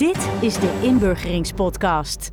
[0.00, 2.30] Dit is de Inburgeringspodcast.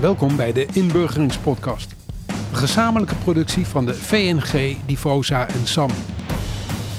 [0.00, 1.94] Welkom bij de Inburgeringspodcast.
[2.26, 5.90] Een gezamenlijke productie van de VNG, Divosa en SAM.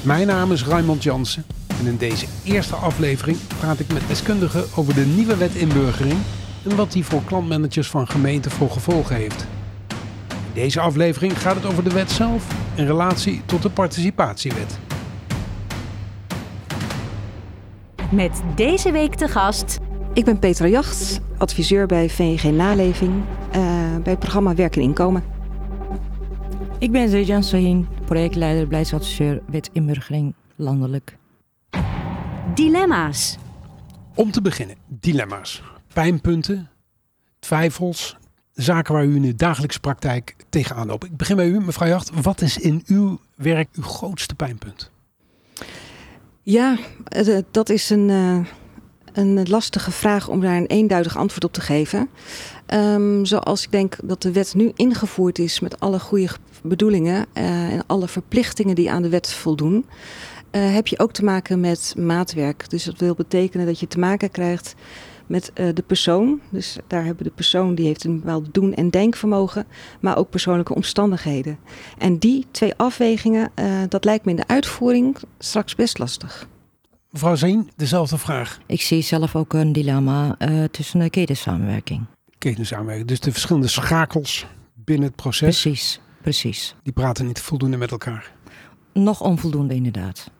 [0.03, 1.45] Mijn naam is Raymond Jansen
[1.79, 6.19] en in deze eerste aflevering praat ik met deskundigen over de nieuwe wet inburgering
[6.63, 9.47] en wat die voor klantmanagers van gemeenten voor gevolgen heeft.
[10.29, 14.79] In deze aflevering gaat het over de wet zelf in relatie tot de participatiewet.
[18.11, 19.79] Met deze week te gast
[20.17, 25.23] Ik ben Petra Jacht, adviseur bij VNG Naleving eh, bij het programma Werk en Inkomen.
[26.79, 31.17] Ik ben Zejan Sahin, projectleider beleidsadviseur wet inburgering landelijk.
[32.53, 33.37] Dilemma's.
[34.15, 36.69] Om te beginnen, dilemma's, pijnpunten,
[37.39, 38.17] twijfels,
[38.53, 41.05] zaken waar u in uw dagelijkse praktijk tegenaan loopt.
[41.05, 42.21] Ik begin bij u, mevrouw Jacht.
[42.21, 44.91] Wat is in uw werk uw grootste pijnpunt?
[46.43, 48.39] Ja, eh, dat is een, eh,
[49.17, 52.09] een lastige vraag om daar een eenduidig antwoord op te geven.
[52.65, 56.29] Ehm, zoals ik denk dat de wet nu ingevoerd is met alle goede
[56.63, 59.85] bedoelingen eh, en alle verplichtingen die aan de wet voldoen,
[60.51, 62.69] eh, heb je ook te maken met maatwerk.
[62.69, 64.75] Dus dat wil betekenen dat je te maken krijgt
[65.27, 66.41] met eh, de persoon.
[66.49, 69.65] Dus daar hebben de persoon die heeft een bepaald doen- en denkvermogen,
[69.99, 71.57] maar ook persoonlijke omstandigheden.
[71.97, 73.51] En die twee afwegingen,
[73.89, 76.47] dat lijkt me in de uitvoering straks best lastig.
[77.11, 78.59] Mevrouw Zeen, dezelfde vraag.
[78.65, 82.05] Ik zie zelf ook een dilemma eh, tussen de ketensamenwerking.
[82.37, 83.07] Ketensamenwerking.
[83.07, 86.75] Dus de verschillende schakels binnen het proces, Precies, precies.
[86.83, 88.31] die praten niet voldoende met elkaar.
[88.93, 90.31] Nog onvoldoende inderdaad.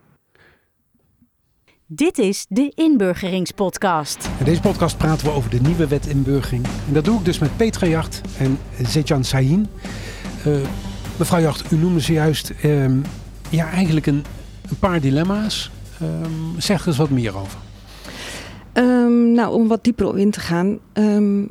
[1.86, 4.30] Dit is de Inburgeringspodcast.
[4.40, 6.66] In deze podcast praten we over de nieuwe wet inburgering.
[6.88, 9.68] En dat doe ik dus met Petra Jacht en Zetjan Sahin.
[10.46, 10.52] Eh,
[11.18, 13.00] mevrouw Jacht, u noemde zojuist ehm,
[13.50, 14.26] ja, eigenlijk een,
[14.70, 15.72] een paar dilemma's.
[16.02, 17.60] Ehm, zeg er eens wat meer over.
[18.74, 20.80] Ehm, nou, om wat dieper op in te gaan.
[20.94, 21.44] ehm,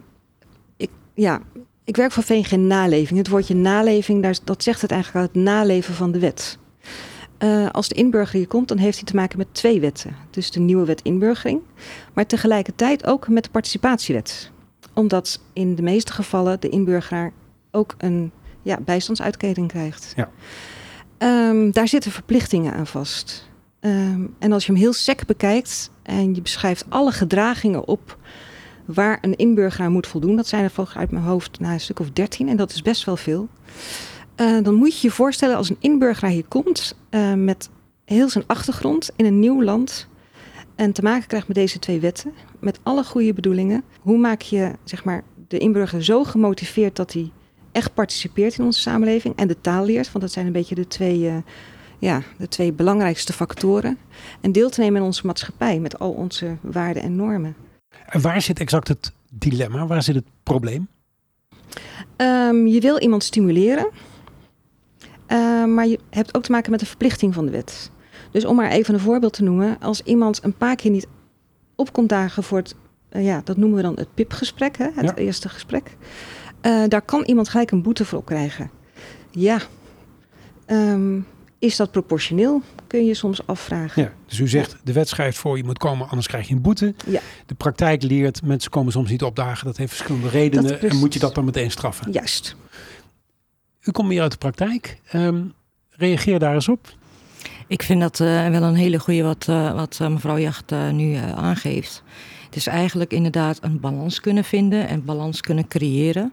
[0.77, 1.41] ik, ja,
[1.85, 3.19] ik werk voor VNG Naleving.
[3.19, 6.59] Het woordje naleving, daar, dat zegt het eigenlijk het naleven van de wet.
[7.39, 10.17] Eh, als de inburger hier komt, dan heeft hij te maken met twee wetten.
[10.31, 11.61] Dus de nieuwe wet inburgering,
[12.13, 14.51] maar tegelijkertijd ook met de participatiewet.
[14.95, 17.33] Omdat in de meeste gevallen de inburgeraar
[17.71, 18.33] ook een
[18.63, 20.15] ja, bijstandsuitkering krijgt.
[20.17, 20.31] Ja.
[21.71, 23.49] Daar zitten verplichtingen aan vast.
[23.81, 28.19] Ehm, en als je hem heel sec bekijkt en je beschrijft alle gedragingen op
[28.85, 32.01] waar een inburgeraar moet voldoen, dat zijn er volgens uit mijn hoofd nou, een stuk
[32.01, 33.49] of dertien en dat is best wel veel.
[34.35, 37.71] Eh, dan moet je je voorstellen als een inburgeraar hier komt eh, met
[38.05, 40.09] heel zijn achtergrond in een nieuw land
[40.75, 43.83] en te maken krijgt met deze twee wetten, met alle goede bedoelingen.
[44.01, 47.31] Hoe maak je zeg maar, de inburger zo gemotiveerd dat hij
[47.73, 50.87] echt participeert in onze samenleving en de taal leert, want dat zijn een beetje de
[50.87, 51.37] twee, eh,
[51.99, 53.99] ja, de twee belangrijkste factoren.
[54.41, 57.57] En deel te nemen in onze maatschappij met al onze waarden en normen.
[58.07, 59.87] En waar zit exact het dilemma?
[59.87, 60.89] Waar zit het probleem?
[62.17, 63.91] Ehm, je wil iemand stimuleren,
[65.27, 67.91] eh, maar je hebt ook te maken met de verplichting van de wet.
[68.31, 71.07] Dus om maar even een voorbeeld te noemen, als iemand een paar keer niet
[71.75, 72.75] opkomt dagen voor het,
[73.09, 75.15] eh, ja, dat noemen we dan het PIP-gesprek, hè, het Ja.
[75.15, 75.97] eerste gesprek,
[76.61, 78.71] eh, daar kan iemand gelijk een boete voor op krijgen.
[79.31, 79.59] Ja,
[80.67, 81.21] Ehm,
[81.59, 82.63] is dat proportioneel?
[82.87, 84.03] Kun je je soms afvragen.
[84.03, 86.63] Ja, dus u zegt de wet schrijft voor je moet komen, anders krijg je een
[86.63, 86.95] boete.
[87.07, 87.21] Ja.
[87.47, 89.67] De praktijk leert mensen komen soms niet opdagen.
[89.67, 90.81] Dat heeft verschillende redenen.
[90.81, 92.13] En moet je dat dan meteen straffen?
[92.13, 92.57] Juist.
[93.83, 95.01] U komt meer uit de praktijk.
[95.11, 95.43] Ehm,
[95.91, 96.95] reageer daar eens op.
[97.67, 100.91] Ik vind dat eh, wel een hele goede wat, eh, wat eh, mevrouw Jacht eh,
[100.91, 102.03] nu eh, aangeeft.
[102.45, 106.33] Het is eigenlijk inderdaad een balans kunnen vinden en balans kunnen creëren.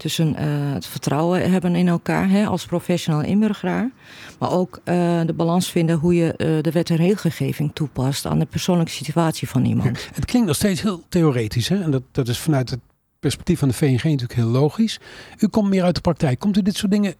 [0.00, 3.90] Tussen eh, het vertrouwen hebben in elkaar hè, als professional inburgeraar.
[4.38, 8.38] Maar ook eh, de balans vinden hoe je eh, de wet en regelgeving toepast aan
[8.38, 10.08] de persoonlijke situatie van iemand.
[10.14, 11.68] Het klinkt nog steeds heel theoretisch.
[11.68, 11.82] Hè?
[11.82, 12.80] En dat, dat is vanuit het
[13.18, 15.00] perspectief van de VNG natuurlijk heel logisch.
[15.38, 16.38] U komt meer uit de praktijk.
[16.38, 17.14] Komt u dit soort dingen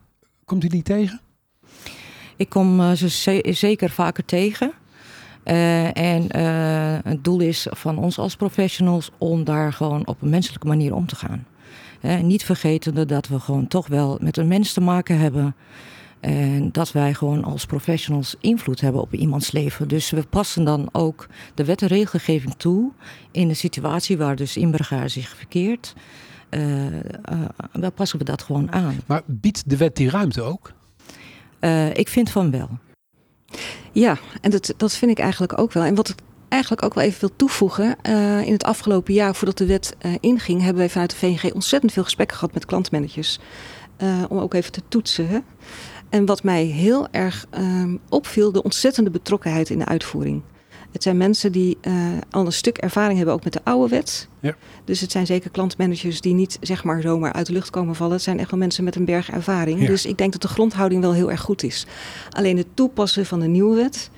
[0.44, 1.20] komt u die tegen?
[2.36, 4.72] Ik kom ze ze- zeker vaker tegen.
[5.92, 6.36] En
[7.08, 11.06] het doel is van ons als professionals om daar gewoon op een menselijke manier om
[11.06, 11.46] te gaan.
[12.00, 15.54] Eh, niet vergetende dat we gewoon toch wel met een mens te maken hebben.
[16.20, 19.88] En dat wij gewoon als professionals invloed hebben op iemands leven.
[19.88, 22.90] Dus we passen dan ook de wet en regelgeving toe
[23.30, 25.94] in de situatie waar dus inburger zich verkeert.
[26.48, 26.86] Eh
[27.30, 29.00] eh, dan passen we dat gewoon aan.
[29.06, 30.72] Maar biedt de wet die ruimte ook?
[31.58, 32.68] Eh, ik vind van wel.
[33.92, 35.84] Ja, en dat, dat vind ik eigenlijk ook wel.
[35.84, 36.18] En wat ik
[36.50, 37.96] eigenlijk ook wel even wil toevoegen.
[38.02, 41.52] eh, in het afgelopen jaar, voordat de wet eh, inging, hebben wij vanuit de VNG
[41.54, 43.38] ontzettend veel gesprekken gehad met klantmanagers.
[43.96, 45.28] eh, om ook even te toetsen.
[45.28, 45.38] Hè.
[46.08, 50.42] En wat mij heel erg ehm, opviel, de ontzettende betrokkenheid in de uitvoering.
[50.92, 51.78] Het zijn mensen die
[52.30, 54.28] al een stuk ervaring hebben ook met de oude wet.
[54.40, 54.56] Ja.
[54.84, 58.12] Dus het zijn zeker klantmanagers die niet zeg maar zomaar uit de lucht komen vallen.
[58.12, 59.80] Het zijn echt wel mensen met een berg ervaring.
[59.80, 59.86] Ja.
[59.86, 61.86] Dus ik denk dat de grondhouding wel heel erg goed is.
[62.30, 64.10] Alleen het toepassen van de nieuwe wet,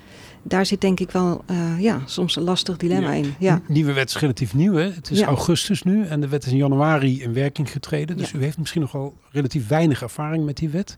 [0.43, 3.23] daar zit denk ik wel eh, ja, soms een lastig dilemma Ja.
[3.23, 3.33] in.
[3.39, 3.55] Ja.
[3.67, 4.73] De nieuwe wet is relatief nieuw.
[4.73, 4.91] Hè?
[4.91, 5.25] Het is Ja.
[5.25, 8.17] augustus nu en de wet is in januari in werking getreden.
[8.17, 8.39] Dus Ja.
[8.39, 10.97] u heeft misschien nog wel relatief weinig ervaring met die wet.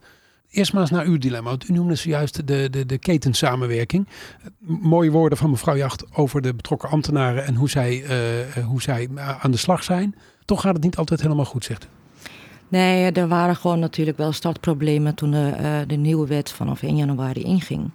[0.50, 1.50] Eerst maar eens naar uw dilemma.
[1.50, 4.08] Want u noemde zojuist de, de, de ketensamenwerking.
[4.60, 8.82] M- Mooie woorden van mevrouw Jacht over de betrokken ambtenaren en hoe zij, eh, hoe
[8.82, 9.10] zij
[9.42, 10.16] aan de slag zijn.
[10.46, 11.88] Toch gaat het niet altijd helemaal goed, zegt u.
[12.68, 16.96] Nee, er waren gewoon natuurlijk wel startproblemen toen de, eh, de nieuwe wet vanaf 1
[16.98, 17.90] januari inging.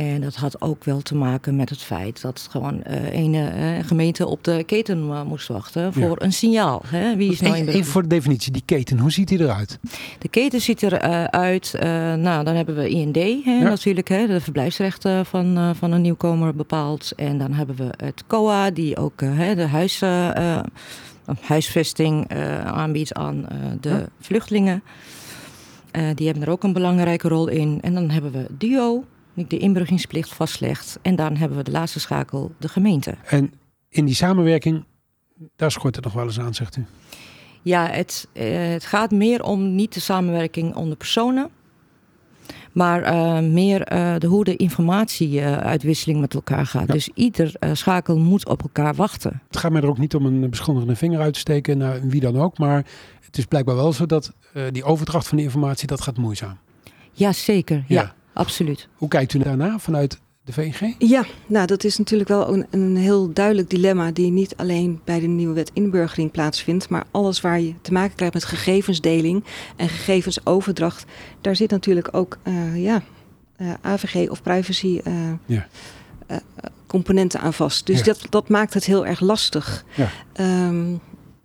[0.00, 3.86] En dat had ook wel te maken met het feit dat gewoon eh een eh,
[3.86, 6.82] gemeente op de keten eh, moest wachten voor een signaal.
[6.86, 7.16] Hè?
[7.16, 9.78] Wie is nou Even, even voor de definitie, die keten, hoe ziet die eruit?
[10.18, 11.76] De keten ziet eruit, uit.
[12.20, 13.62] nou, dan hebben we IND hè, Ja.
[13.62, 17.12] natuurlijk, hè, de verblijfsrechten van, van een nieuwkomer bepaald.
[17.16, 20.02] En dan hebben we het COA, die ook hè, de huis,
[21.40, 22.30] huisvesting
[22.64, 23.46] aanbiedt aan
[23.80, 24.06] de Ja.
[24.20, 24.82] vluchtelingen.
[26.14, 27.78] Die hebben er ook een belangrijke rol in.
[27.82, 29.04] En dan hebben we DUO,
[29.48, 30.98] de inburgeringsplicht vastlegt.
[31.02, 33.14] En dan hebben we de laatste schakel, de gemeente.
[33.24, 33.52] En
[33.88, 34.84] in die samenwerking,
[35.56, 36.86] daar schort het nog wel eens aan, zegt u.
[37.62, 41.50] Ja, het, eh, het gaat meer om niet de samenwerking onder personen.
[42.72, 46.86] Maar eh, meer eh, de, hoe de informatieuitwisseling met elkaar gaat.
[46.86, 46.92] Ja.
[46.92, 49.42] Dus ieder schakel moet op elkaar wachten.
[49.46, 52.20] Het gaat mij er ook niet om een beschuldigende vinger uit te steken naar wie
[52.20, 52.58] dan ook.
[52.58, 52.86] Maar
[53.20, 54.32] het is blijkbaar wel zo dat
[54.72, 56.58] die overdracht van die informatie, dat gaat moeizaam.
[57.12, 57.84] Ja, zeker.
[57.86, 58.14] Ja, Ja.
[58.32, 58.88] Absoluut.
[58.94, 60.94] Hoe kijkt u daarna vanuit de VNG?
[60.98, 65.20] Ja, nou dat is natuurlijk wel een, een heel duidelijk dilemma die niet alleen bij
[65.20, 69.44] de nieuwe wet inburgering plaatsvindt, maar alles waar je te maken krijgt met gegevensdeling
[69.76, 71.04] en gegevensoverdracht,
[71.40, 73.02] daar zit natuurlijk ook eh, ja,
[73.56, 75.12] eh, AVG of privacy eh,
[75.46, 75.66] Ja.
[76.26, 76.36] eh,
[76.86, 77.86] componenten aan vast.
[77.86, 78.04] Dus Ja.
[78.04, 79.84] dat, dat maakt het heel erg lastig.
[79.94, 80.08] Ja.
[80.32, 80.94] Ehm,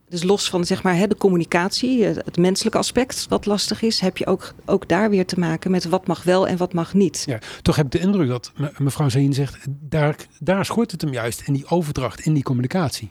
[0.10, 4.00] dus los van zeg maar, hè, de communicatie, eh, het menselijke aspect wat lastig is,
[4.00, 6.94] heb je ook, ook daar weer te maken met wat mag wel en wat mag
[6.94, 7.24] niet.
[7.26, 11.02] Ja, toch heb ik de indruk dat me- mevrouw Zeen zegt, daar, daar schort het
[11.02, 13.10] hem juist in die overdracht, in die communicatie.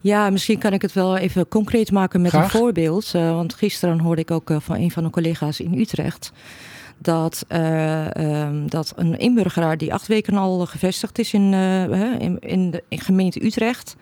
[0.00, 2.44] Ja, misschien kan ik het wel even concreet maken met Graag.
[2.44, 3.10] een voorbeeld.
[3.14, 6.32] Eh, want gisteren hoorde ik ook eh, van een van de collega's in Utrecht.
[6.98, 12.38] Dat, eh, ehm, dat een inburgeraar die acht weken al gevestigd is in, hè, in,
[12.38, 13.96] in de in gemeente Utrecht.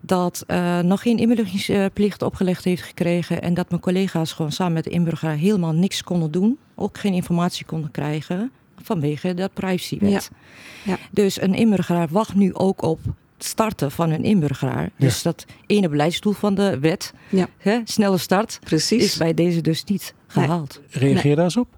[0.00, 3.42] Dat eh, nog geen inburgeringsplicht opgelegd heeft gekregen.
[3.42, 6.58] En dat mijn collega's gewoon samen met de inburgeraar helemaal niks konden doen.
[6.74, 8.50] Ook geen informatie konden krijgen
[8.82, 10.30] vanwege de privacywet.
[10.84, 10.92] Ja.
[10.92, 10.98] Ja.
[11.10, 12.98] Dus een inburgeraar wacht nu ook op
[13.36, 14.90] het starten van een inburgeraar.
[14.98, 17.46] Dus dat ene beleidsdoel van de wet, Ja.
[17.58, 19.02] hè, snelle start, Precies.
[19.04, 20.44] is bij deze dus niet Nee.
[20.46, 20.80] gehaald.
[20.90, 21.68] Reageer daar eens op.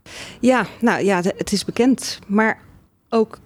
[0.41, 2.19] Ja, nou ja, het is bekend.
[2.27, 2.59] Maar
[3.09, 3.39] ook,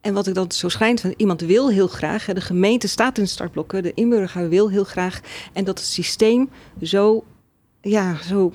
[0.00, 3.28] en wat ik dan zo schijnt, van iemand wil heel graag, de gemeente staat in
[3.28, 5.20] startblokken, de inburger wil heel graag.
[5.52, 6.50] En dat het systeem
[6.82, 7.24] zo,
[7.80, 8.52] ja, zo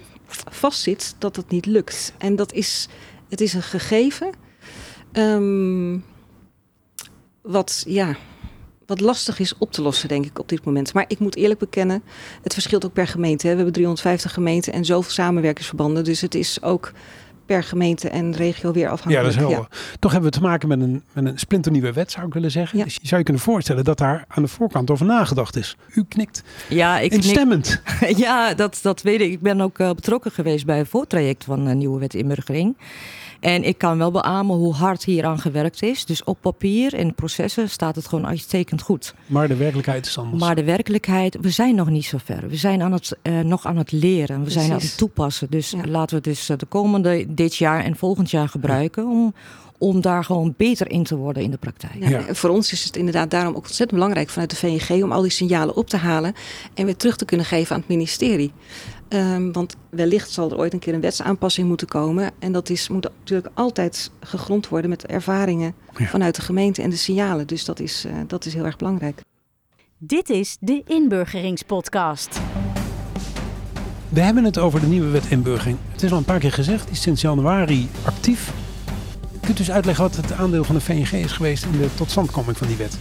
[0.50, 2.14] vastzit dat het niet lukt.
[2.18, 2.88] En dat is,
[3.30, 4.30] het is een gegeven.
[5.12, 5.98] ehm,
[7.42, 8.16] wat, ja,
[8.86, 10.94] wat lastig is op te lossen, denk ik, op dit moment.
[10.94, 12.04] Maar ik moet eerlijk bekennen,
[12.42, 13.44] het verschilt ook per gemeente.
[13.48, 13.52] Hè.
[13.52, 16.04] We hebben 350 gemeenten en zoveel samenwerkingsverbanden.
[16.04, 16.92] Dus het is ook
[17.46, 19.34] per gemeente en regio weer Ja, afhankelijk.
[19.36, 19.68] dat is helder.
[20.00, 22.78] Toch hebben we te maken met een, met een splinternieuwe wet, zou ik willen zeggen.
[22.78, 22.84] Ja.
[22.84, 25.78] Dus je zou je kunnen voorstellen dat daar aan de voorkant over nagedacht is.
[25.94, 27.82] U knikt Ja, ik instemmend.
[28.16, 29.32] ja dat, dat weet ik.
[29.32, 32.78] Ik ben ook eh, betrokken geweest bij het voortraject van de nieuwe wet inburgering.
[33.40, 36.06] En ik kan wel beamen hoe hard hieraan gewerkt is.
[36.06, 39.14] Dus op papier en processen staat het gewoon uitstekend goed.
[39.26, 40.44] Maar de werkelijkheid is anders.
[40.44, 42.50] Maar de werkelijkheid, we zijn nog niet zo ver.
[42.50, 44.44] We zijn aan het, eh, nog aan het leren.
[44.44, 45.48] We zijn aan het toepassen.
[45.50, 45.82] Dus Ja.
[45.88, 49.34] laten we dus eh, de komende dit jaar en volgend jaar gebruiken om,
[49.78, 51.94] om daar gewoon beter in te worden in de praktijk.
[52.00, 52.34] Ja, Ja.
[52.34, 55.32] Voor ons is het inderdaad daarom ook ontzettend belangrijk vanuit de VNG om al die
[55.32, 56.34] signalen op te halen
[56.74, 58.52] en weer terug te kunnen geven aan het ministerie.
[59.08, 62.32] Ehm, want wellicht zal er ooit een keer een wetsaanpassing moeten komen.
[62.40, 66.06] En dat is, moet natuurlijk altijd gegrond worden met ervaringen Ja.
[66.06, 67.48] vanuit de gemeente en de signalen.
[67.48, 69.22] Dus dat is, eh, dat is heel erg belangrijk.
[69.98, 72.40] Dit is de Inburgeringspodcast.
[74.10, 75.78] We hebben het over de nieuwe wet inburgering.
[75.92, 78.54] Het is al een paar keer gezegd, die is sinds januari actief.
[79.42, 82.58] Kunt u eens uitleggen wat het aandeel van de VNG is geweest in de totstandkoming
[82.58, 82.98] van die wet?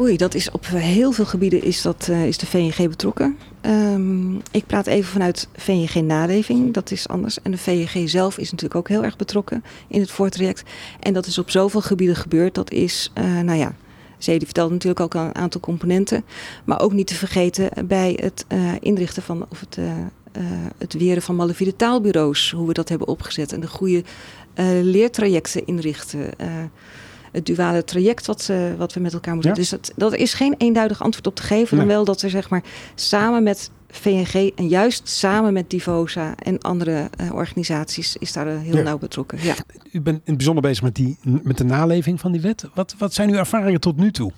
[0.00, 3.36] Oei, dat is op heel veel gebieden is, dat, eh, is de VNG betrokken.
[3.60, 7.42] Ehm, ik praat even vanuit VNG Naleving, dat is anders.
[7.42, 10.62] En de VNG zelf is natuurlijk ook heel erg betrokken in het voortraject.
[11.00, 12.54] En dat is op zoveel gebieden gebeurd.
[12.54, 13.74] Dat is, eh, nou ja,
[14.18, 16.24] Zee vertelde natuurlijk ook een aantal componenten.
[16.64, 19.78] Maar ook niet te vergeten bij het eh, inrichten van, of het,
[20.78, 22.50] het weren van malafide taalbureaus.
[22.50, 24.04] Hoe we dat hebben opgezet en de goede
[24.82, 26.30] leertrajecten inrichten.
[27.32, 29.50] Eh, het duale traject wat, uh, wat we met elkaar moeten.
[29.50, 29.56] Ja.
[29.56, 31.76] Dus dat, dat is geen eenduidig antwoord op te geven.
[31.76, 31.86] Nee.
[31.86, 32.62] Dan wel dat er zeg maar
[32.94, 38.76] samen met VNG en juist samen met Divosa en andere uh, organisaties is daar heel
[38.76, 38.82] Ja.
[38.82, 39.38] nauw betrokken.
[39.42, 39.54] Ja.
[39.92, 42.64] U bent in het bijzonder bezig met, die, met de naleving van die wet.
[42.74, 44.32] Wat, wat zijn uw ervaringen tot nu toe?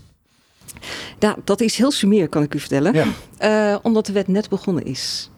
[1.19, 2.95] Nou, dat is heel sumier, kan ik u vertellen.
[2.95, 3.73] Ja.
[3.73, 5.31] Uh, omdat de wet net begonnen is.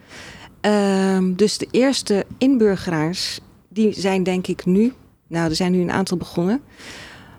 [0.67, 4.93] Uh, dus de eerste inburgeraars, die zijn denk ik nu...
[5.29, 6.61] Nou, er zijn nu een aantal begonnen.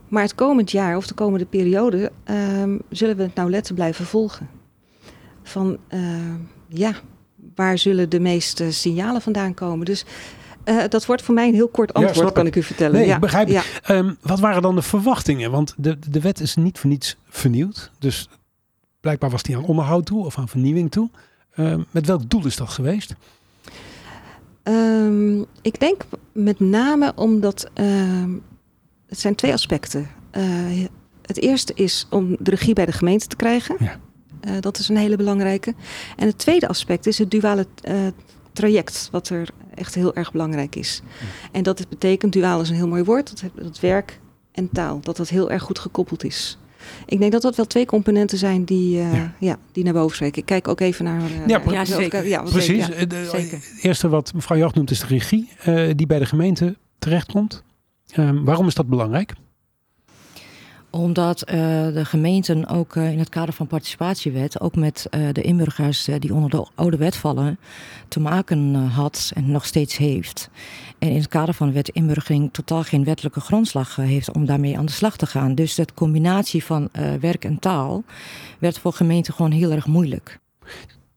[0.08, 2.12] Maar het komend jaar of de komende periode...
[2.30, 4.50] Uh, zullen we het nauwlettend blijven volgen.
[5.44, 6.00] Van, uh,
[6.68, 6.94] ja,
[7.56, 9.86] waar zullen de meeste signalen vandaan komen?
[9.86, 10.06] Dus...
[10.66, 12.96] Uh, dat wordt voor mij een heel kort antwoord, ja, kan ik u vertellen.
[12.96, 13.16] Nee, ja.
[13.16, 13.64] ik begrijp ja.
[13.90, 15.52] um, wat waren dan de verwachtingen?
[15.52, 17.92] Want de, de wet is niet voor niets vernieuwd.
[18.00, 18.30] Dus
[19.00, 21.10] blijkbaar was die aan onderhoud toe of aan vernieuwing toe.
[21.56, 23.16] Uh, met welk doel is dat geweest?
[24.64, 27.70] Um, ik denk met name omdat
[29.08, 30.08] het zijn twee aspecten.
[30.38, 30.86] Uh,
[31.22, 33.76] het eerste is om de regie bij de gemeente te krijgen.
[33.80, 34.00] Ja.
[34.48, 35.74] Uh, dat is een hele belangrijke.
[36.16, 38.08] En het tweede aspect is het duale uh,
[38.54, 41.02] traject, wat er echt heel erg belangrijk is.
[41.04, 41.50] Ja.
[41.52, 44.20] En dat het betekent, duaal is een heel mooi woord, dat, dat werk
[44.52, 46.58] en taal, dat dat heel erg goed gekoppeld is.
[47.06, 49.34] Ik denk dat dat wel twee componenten zijn die, uh, ja.
[49.40, 49.58] ja.
[49.72, 50.40] die naar boven spreken.
[50.40, 51.22] Ik kijk ook even naar.
[51.22, 52.28] Uh, ja, ja, zeker.
[52.28, 52.88] Ja, Precies.
[52.88, 53.58] Ja, de, zeker.
[53.58, 57.64] Het eerste wat mevrouw Jacht noemt is de regie, uh, die bij de gemeente terechtkomt.
[58.16, 59.34] Um, waarom is dat belangrijk?
[60.90, 61.56] Omdat uh,
[61.94, 66.34] de gemeenten ook uh, in het kader van participatiewet, ook met uh, de inburgers die
[66.34, 67.60] onder de oude wet vallen,
[68.08, 70.50] te maken had en nog steeds heeft.
[71.00, 74.78] En in het kader van de wet inburgering totaal geen wettelijke grondslag heeft om daarmee
[74.78, 75.56] aan de slag te gaan.
[75.56, 78.04] Dus de combinatie van werk en taal
[78.60, 80.40] werd voor gemeenten gewoon heel erg moeilijk.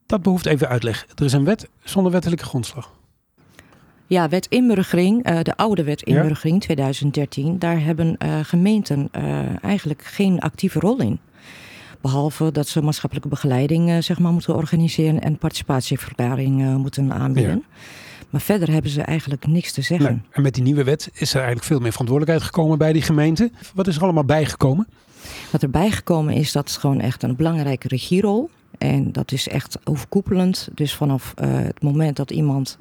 [0.05, 1.05] Dat behoeft even uitleg.
[1.15, 2.91] Er is een wet zonder wettelijke grondslag.
[4.11, 6.59] Ja, wet inburgering, uh, de oude wet inburgering ja.
[6.59, 11.19] 2013, daar hebben uh, gemeenten uh, eigenlijk geen actieve rol in.
[12.01, 17.55] Behalve dat ze maatschappelijke begeleiding zeg maar, moeten organiseren en participatieverklaring moeten aanbieden.
[17.55, 17.77] Ja.
[18.29, 20.25] Maar verder hebben ze eigenlijk niks te zeggen.
[20.31, 23.51] En met die nieuwe wet is er eigenlijk veel meer verantwoordelijkheid gekomen bij die gemeente.
[23.73, 24.87] Wat is er allemaal bijgekomen?
[25.51, 28.49] Wat er bijgekomen is, dat is gewoon echt een belangrijke regierol.
[28.77, 30.69] En dat is echt overkoepelend.
[30.73, 32.77] Dus vanaf het moment dat iemand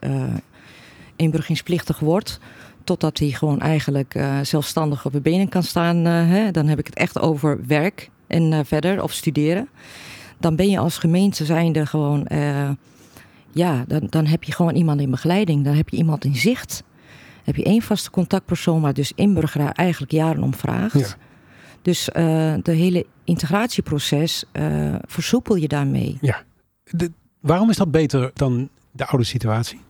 [1.20, 2.40] inburgeringsplichtig wordt.
[2.84, 5.96] Totdat hij gewoon eigenlijk uh, zelfstandig op de benen kan staan.
[6.06, 9.68] Uh, hè, dan heb ik het echt over werk en uh, verder of studeren.
[10.38, 12.26] Dan ben je als gemeente zijnde gewoon...
[13.52, 15.64] ja, dan, dan heb je gewoon iemand in begeleiding.
[15.64, 16.82] Dan heb je iemand in zicht.
[17.44, 20.98] heb je één vaste contactpersoon waar dus inburgeraar eigenlijk jaren om vraagt.
[20.98, 21.16] Ja.
[21.82, 22.04] Dus
[22.62, 24.44] de hele integratieproces
[25.06, 26.18] versoepel je daarmee.
[26.20, 26.42] Ja.
[26.84, 29.80] De, waarom is dat beter dan de oude situatie?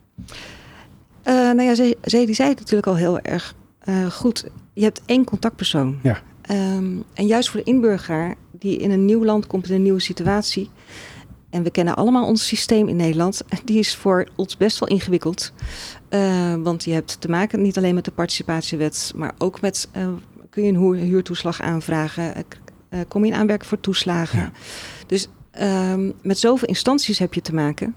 [1.24, 4.44] Uh, nou ja, zij, zij die zei het natuurlijk al heel erg uh, goed.
[4.72, 5.98] Je hebt één contactpersoon.
[6.02, 6.20] Ja.
[6.50, 10.00] Um, en juist voor de inburger die in een nieuw land komt, in een nieuwe
[10.00, 10.70] situatie.
[11.50, 13.42] En we kennen allemaal ons systeem in Nederland.
[13.64, 15.52] Die is voor ons best wel ingewikkeld.
[16.10, 19.88] Uh, want je hebt te maken niet alleen met de participatiewet, maar ook met
[20.50, 22.44] kun je een huurtoeslag aanvragen.
[23.08, 24.38] kom je in aanwerking voor toeslagen.
[24.38, 24.52] Ja.
[25.06, 25.28] Dus
[25.60, 27.94] um, met zoveel instanties heb je te maken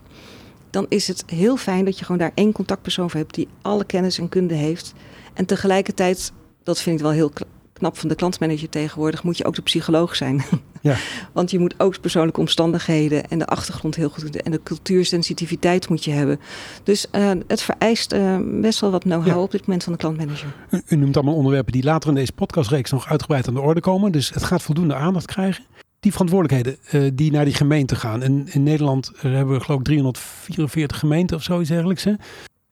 [0.74, 3.86] dan is het heel fijn dat je gewoon daar één contactpersoon voor hebt die alle
[3.86, 4.94] kennis en kunde heeft.
[5.34, 6.32] En tegelijkertijd,
[6.64, 7.32] dat vind ik wel heel
[7.74, 10.44] knap van de klantmanager tegenwoordig, moet je ook de psycholoog zijn.
[10.82, 10.96] Ja.
[11.34, 16.04] Want je moet ook persoonlijke omstandigheden en de achtergrond heel goed en de cultuursensitiviteit moet
[16.04, 16.40] je hebben.
[16.84, 19.42] Dus uh, het vereist uh, best wel wat know-how ja.
[19.42, 20.56] op dit moment van de klantmanager.
[20.70, 23.82] U, u noemt allemaal onderwerpen die later in deze podcastreeks nog uitgebreid aan de orde
[23.82, 24.12] komen.
[24.12, 25.64] Dus het gaat voldoende aandacht krijgen
[26.04, 28.22] die verantwoordelijkheden uh, die naar die gemeente gaan.
[28.22, 32.04] En in Nederland uh, hebben we geloof ik 344 gemeenten of zoiets dergelijks.
[32.04, 32.14] Hè?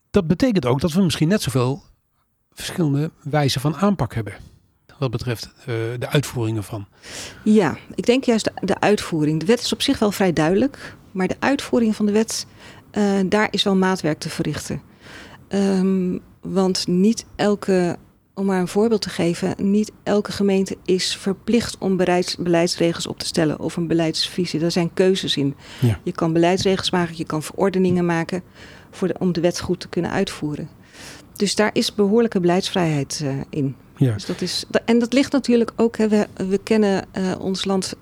[0.10, 1.84] Dat betekent ook dat we misschien net zoveel
[2.54, 4.34] verschillende wijzen van aanpak hebben.
[5.00, 5.66] Wat betreft uh,
[6.00, 6.88] de uitvoeringen van.
[7.44, 9.40] Ja, ik denk juist de, uitvoering.
[9.40, 10.96] De wet is op zich wel vrij duidelijk.
[11.12, 12.46] Maar de uitvoering van de wet,
[13.26, 14.82] daar is wel maatwerk te verrichten.
[15.50, 17.98] Um, want niet elke
[18.34, 23.20] om maar een voorbeeld te geven, niet elke gemeente is verplicht om beleids, beleidsregels op
[23.20, 24.60] te stellen of een beleidsvisie.
[24.60, 25.56] Daar zijn keuzes in.
[25.80, 26.00] Ja.
[26.04, 28.44] Je kan beleidsregels maken, je kan verordeningen maken
[28.92, 30.70] voor de, om de wet goed te kunnen uitvoeren.
[31.36, 33.76] Dus daar is behoorlijke beleidsvrijheid uh, in.
[33.96, 34.14] Ja.
[34.14, 37.96] Dus dat is, en dat ligt natuurlijk ook, hè, we, we kennen uh, ons land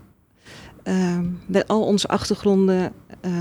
[0.83, 2.93] uh, met al onze achtergronden
[3.25, 3.31] uh,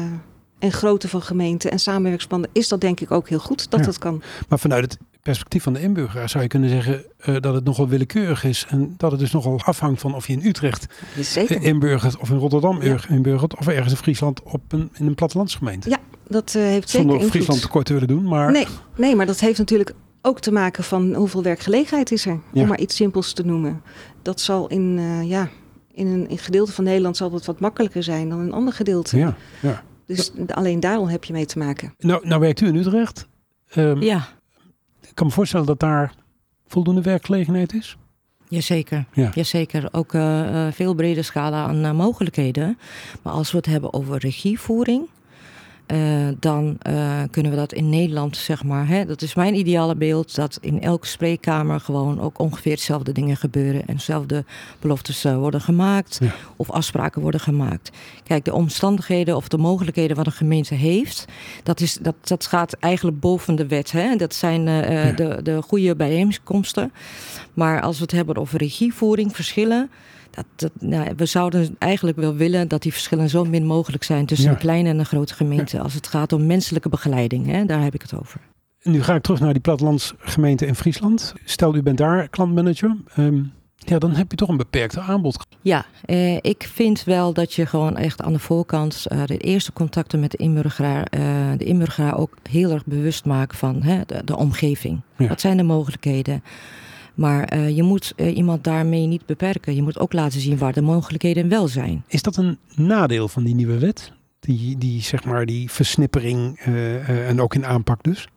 [0.58, 3.86] en grootte van gemeenten en samenwerksbanden, is dat denk ik ook heel goed dat Ja.
[3.86, 4.22] dat kan.
[4.48, 7.88] Maar vanuit het perspectief van de inburgeraar zou je kunnen zeggen uh, dat het nogal
[7.88, 8.66] willekeurig is.
[8.68, 10.86] En dat het dus nogal afhangt van of je in Utrecht
[11.20, 11.56] Zeker.
[11.56, 12.96] uh, inburgert of in Rotterdam Ja.
[13.08, 15.90] inburgert of ergens in Friesland op een, in een plattelandsgemeente.
[15.90, 17.28] Ja, dat uh, heeft zeker Zonder.
[17.28, 18.66] Friesland tekort te willen doen, maar Nee,
[18.96, 19.92] nee, maar dat heeft natuurlijk
[20.22, 22.40] ook te maken van hoeveel werkgelegenheid is er.
[22.52, 22.62] Ja.
[22.62, 23.82] Om maar iets simpels te noemen.
[24.22, 25.48] Dat zal in, eh, ja,
[25.92, 28.72] in een, in gedeelte van Nederland zal dat wat makkelijker zijn dan in een ander
[28.72, 29.16] gedeelte.
[29.18, 29.82] Ja, ja.
[30.06, 31.94] Dus alleen daarom heb je mee te maken.
[31.98, 33.28] Nou, nou werkt u in Utrecht.
[33.68, 34.28] Ehm, Ja,
[35.18, 36.14] kan me voorstellen dat daar
[36.66, 37.96] voldoende werkgelegenheid is.
[38.48, 39.04] jazeker.
[39.12, 39.30] Ja.
[39.34, 39.88] Jazeker.
[39.92, 42.78] Ook eh, veel brede scala aan eh, mogelijkheden.
[43.22, 45.08] Maar als we het hebben over regievoering...
[45.88, 48.88] eh, dan eh, kunnen we dat in Nederland, zeg maar...
[48.88, 50.34] Hè, dat is mijn ideale beeld...
[50.34, 53.86] dat in elke spreekkamer gewoon ook ongeveer hetzelfde dingen gebeuren...
[53.86, 54.44] en dezelfde
[54.80, 56.18] beloftes eh, worden gemaakt...
[56.22, 56.34] Ja.
[56.56, 57.90] of afspraken worden gemaakt.
[58.24, 61.24] Kijk, de omstandigheden of de mogelijkheden wat een gemeente heeft...
[61.62, 63.92] dat, is, dat, dat gaat eigenlijk boven de wet.
[63.92, 64.16] Hè?
[64.16, 65.12] Dat zijn Ja.
[65.12, 66.92] de, de goede bijeenkomsten.
[67.54, 69.90] Maar als we het hebben over regievoering, verschillen...
[70.56, 74.46] Dat, nou, we zouden eigenlijk wel willen dat die verschillen zo min mogelijk zijn tussen
[74.46, 74.52] Ja.
[74.52, 75.80] een kleine en een grote gemeente.
[75.80, 78.40] Als het gaat om menselijke begeleiding, hè, daar heb ik het over.
[78.82, 81.34] Nu ga ik terug naar die plattelandsgemeente in Friesland.
[81.44, 82.96] Stel, u bent daar klantmanager.
[83.14, 83.42] Ehm,
[83.76, 85.46] ja, dan heb je toch een beperkte aanbod.
[85.60, 89.72] Ja, eh, ik vind wel dat je gewoon echt aan de voorkant eh, de eerste
[89.72, 91.20] contacten met de inburgeraar, eh,
[91.56, 95.00] de inburgeraar ook heel erg bewust maakt van hè, de, de omgeving.
[95.16, 95.28] Ja.
[95.28, 96.42] Wat zijn de mogelijkheden?
[97.18, 99.74] Maar eh, je moet eh, iemand daarmee niet beperken.
[99.74, 102.04] Je moet ook laten zien waar de mogelijkheden wel zijn.
[102.06, 104.12] Is dat een nadeel van die nieuwe wet?
[104.40, 108.28] Die, die zeg maar, die versnippering eh, eh, en ook in aanpak dus?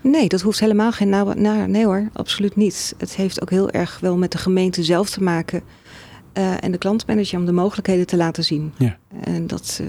[0.00, 2.94] Nee, dat hoeft helemaal geen na, na- Nee hoor, absoluut niet.
[2.98, 5.62] Het heeft ook heel erg wel met de gemeente zelf te maken.
[6.32, 8.72] eh, en de klantmanager om de mogelijkheden te laten zien.
[8.78, 8.98] Ja.
[9.20, 9.86] En dat, eh,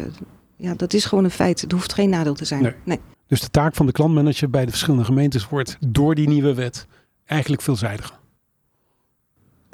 [0.56, 1.62] ja, dat is gewoon een feit.
[1.62, 2.62] Het hoeft geen nadeel te zijn.
[2.62, 2.74] Nee.
[2.84, 3.00] nee.
[3.28, 6.88] Dus de taak van de klantmanager bij de verschillende gemeentes wordt door die nieuwe wet
[7.26, 8.17] eigenlijk veelzijdiger.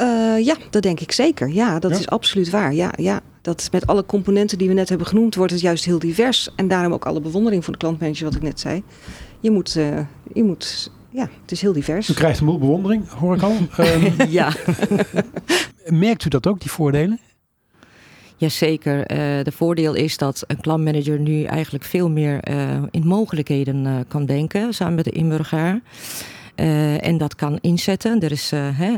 [0.04, 1.50] Eh, ja, dat denk ik zeker.
[1.50, 1.98] Ja, dat Ja?
[1.98, 2.74] is absoluut waar.
[2.74, 6.00] Ja, ja, dat met alle componenten die we net hebben genoemd, wordt het juist heel
[6.00, 6.50] divers.
[6.56, 8.84] En daarom ook alle bewondering voor de klantmanager, wat ik net zei.
[9.40, 10.00] Je moet, eh,
[10.34, 12.10] je moet ja, het is heel divers.
[12.10, 13.58] U krijgt een boel bewondering, hoor ik al.
[13.78, 14.54] Ehm, ja.
[15.86, 17.20] merkt u dat ook, die voordelen?
[18.38, 19.06] Jazeker.
[19.06, 23.96] Eh de voordeel is dat een klantmanager nu eigenlijk veel meer eh, in mogelijkheden eh,
[24.08, 25.82] kan denken samen met de inburgeraar.
[26.56, 28.20] Eh, en dat kan inzetten.
[28.20, 28.94] Er is, eh, hè,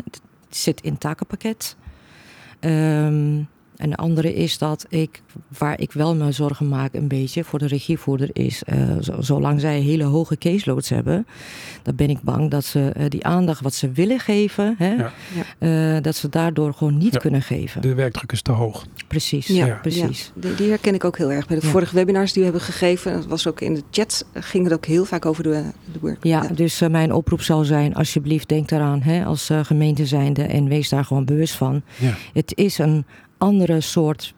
[0.56, 1.76] zit in takenpakket.
[2.60, 3.44] Ehm,
[3.78, 5.22] en de andere is dat ik,
[5.58, 9.60] waar ik wel me zorgen maak een beetje voor de regievoerder is, eh, zo- zolang
[9.60, 11.28] zij hele hoge caseloads hebben,
[11.84, 15.12] dan ben ik bang dat ze eh, die aandacht wat ze willen geven, hè, Ja.
[15.96, 17.20] eh, dat ze daardoor gewoon niet Ja.
[17.20, 17.82] kunnen geven.
[17.82, 18.86] De werkdruk is te hoog.
[19.08, 19.80] Precies, Ja, Ja.
[19.82, 20.32] precies.
[20.36, 21.48] Ja, die, die herken ik ook heel erg.
[21.48, 21.72] Bij de Ja.
[21.72, 24.86] vorige webinars die we hebben gegeven, dat was ook in de chat, ging het ook
[24.86, 26.24] heel vaak over de, de work.
[26.24, 30.90] Ja, dus mijn oproep zal zijn, alsjeblieft denk daaraan hè, als gemeente zijnde en wees
[30.90, 31.82] daar gewoon bewust van.
[31.98, 32.14] Ja.
[32.34, 33.06] Het is een
[33.46, 34.34] andere soort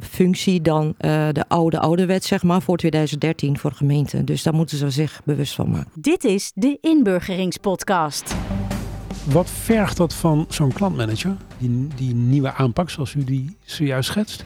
[0.00, 4.24] functie dan eh, de oude oude wet, zeg maar, voor 2013 voor gemeenten.
[4.24, 5.90] Dus daar moeten ze zich bewust van maken.
[5.94, 8.34] Dit is de Inburgeringspodcast.
[9.24, 11.36] Wat vergt dat van zo'n klantmanager?
[11.58, 14.44] Die, die nieuwe aanpak zoals u die zojuist schetst?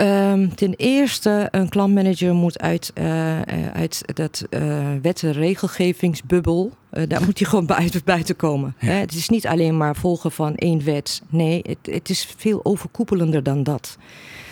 [0.00, 6.72] Ehm, ten eerste, een klantmanager moet uit, eh, eh, uit dat eh wet- en regelgevingsbubbel,
[6.90, 8.74] eh, daar moet hij gewoon buiten, buiten komen.
[8.78, 8.86] Ja.
[8.86, 8.92] Hè?
[8.92, 11.22] Het is niet alleen maar volgen van één wet.
[11.28, 13.96] Nee, het, het is veel overkoepelender dan dat.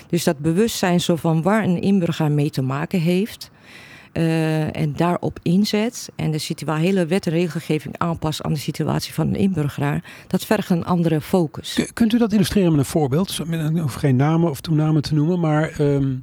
[0.09, 3.51] Dus dat bewustzijn zo van waar een inburger mee te maken heeft.
[4.13, 9.15] Eh, en daarop inzet en de situa- hele wet en regelgeving aanpast aan de situatie
[9.15, 11.91] van een inburgeraar, dat vergt een andere focus.
[11.93, 13.39] Kunt u dat illustreren met een voorbeeld?
[13.51, 16.17] Ik geen namen of toenamen te noemen, maar ehm,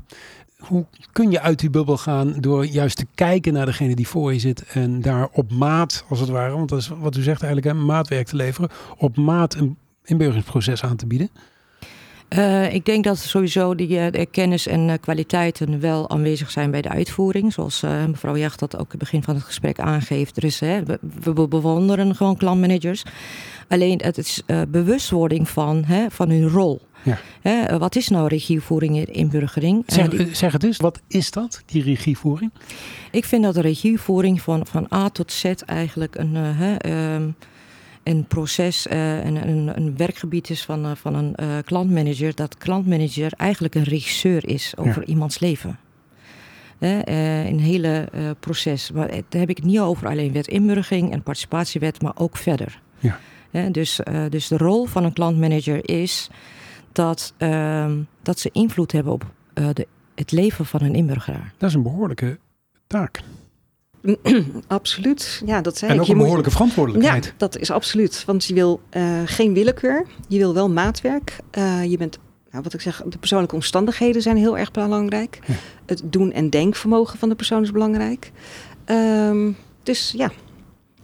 [0.57, 4.33] hoe kun je uit die bubbel gaan door juist te kijken naar degene die voor
[4.33, 7.43] je zit en daar op maat, als het ware, want dat is wat u zegt
[7.43, 11.29] eigenlijk, hè, maatwerk te leveren, op maat een inburgeringsproces aan te bieden?
[12.35, 16.81] Eh, ik denk dat sowieso die eh, kennis en eh, kwaliteiten wel aanwezig zijn bij
[16.81, 17.53] de uitvoering.
[17.53, 20.41] Zoals mevrouw Jacht dat ook in het begin van het gesprek aangeeft.
[20.41, 23.03] Dus hè, we, we bewonderen gewoon klantmanagers.
[23.67, 26.81] Alleen het is bewustwording van, hè, van hun rol.
[27.05, 27.17] Ja.
[27.41, 29.83] Hè, wat is nou regievoering in inburgering?
[29.85, 32.51] Eh, Zeg, die- zeg het eens, wat is dat, die regievoering?
[33.11, 36.75] ik vind dat de regievoering van, van A tot Z eigenlijk een, eh,
[37.15, 37.29] ehm,
[38.05, 42.35] een proces en een, een, een werkgebied is van, eh, van een eh, klantmanager.
[42.35, 45.79] Dat klantmanager eigenlijk een regisseur is over iemands leven.
[46.79, 48.91] Eh, een hele eh, proces.
[48.91, 52.81] Maar daar heb ik het niet over alleen wet inburgering en participatiewet, maar ook verder.
[52.99, 53.19] Ja.
[53.71, 56.29] Dus, eh, dus de rol van een klantmanager is
[56.91, 61.53] dat, ehm, dat ze invloed hebben op eh, de, het leven van een inburgeraar.
[61.57, 62.39] Dat is een behoorlijke
[62.87, 63.21] taak.
[64.67, 65.41] Absoluut.
[65.45, 66.01] Ja, dat zei En ik.
[66.03, 67.25] ook een moet- behoorlijke verantwoordelijkheid.
[67.25, 68.23] Ja, dat is absoluut.
[68.25, 70.05] Want je wil eh, geen willekeur.
[70.27, 71.37] Je wil wel maatwerk.
[71.51, 72.17] Eh, je bent,
[72.51, 75.39] nou, wat ik zeg, de persoonlijke omstandigheden zijn heel erg belangrijk.
[75.47, 75.53] Ja.
[75.85, 78.31] Het doen- en denkvermogen van de persoon is belangrijk.
[78.85, 79.51] Ehm,
[79.83, 80.31] dus ja,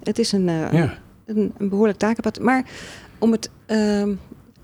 [0.03, 0.97] Het is een, uh, Ja.
[1.25, 2.39] een, een behoorlijk takenpad.
[2.39, 2.65] Maar
[3.19, 4.13] om het ehm,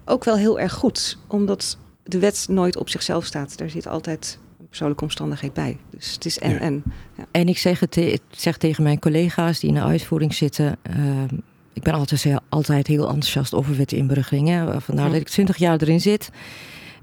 [0.06, 1.18] ook wel heel erg goed.
[1.28, 3.58] Omdat de wet nooit op zichzelf staat.
[3.58, 5.78] Daar zit altijd persoonlijke omstandigheid bij.
[5.90, 6.60] Dus het is en Ja.
[6.60, 6.84] en.
[7.32, 10.78] En ik zeg, het, ik zeg tegen mijn collega's die in de uitvoering zitten.
[10.82, 11.28] ehm,
[11.74, 14.48] ik ben altijd, heel- altijd heel enthousiast over wet inburgering.
[14.48, 14.82] Hè.
[14.82, 15.12] Vandaar Ja.
[15.12, 16.30] dat ik 20 jaar erin zit.